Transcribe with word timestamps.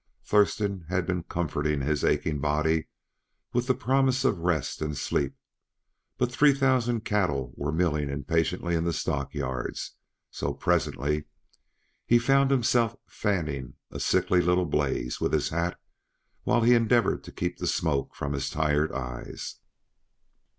Thurston 0.25 0.85
had 0.89 1.05
been 1.05 1.21
comforting 1.21 1.81
his 1.81 2.03
aching 2.03 2.39
body 2.39 2.87
with 3.53 3.67
the 3.67 3.75
promise 3.75 4.25
of 4.25 4.39
rest 4.39 4.81
and 4.81 4.97
sleep; 4.97 5.35
but 6.17 6.31
three 6.31 6.55
thousand 6.55 7.05
cattle 7.05 7.53
were 7.55 7.71
milling 7.71 8.09
impatiently 8.09 8.73
in 8.73 8.83
the 8.83 8.93
stockyards, 8.93 9.91
so 10.31 10.55
presently 10.55 11.25
he 12.07 12.17
found 12.17 12.49
himself 12.49 12.95
fanning 13.05 13.75
a 13.91 13.99
sickly 13.99 14.41
little 14.41 14.65
blaze 14.65 15.21
with 15.21 15.33
his 15.33 15.49
hat 15.49 15.79
while 16.45 16.61
he 16.63 16.73
endeavored 16.73 17.23
to 17.25 17.31
keep 17.31 17.59
the 17.59 17.67
smoke 17.67 18.15
from 18.15 18.33
his 18.33 18.49
tired 18.49 18.91
eyes. 18.91 19.57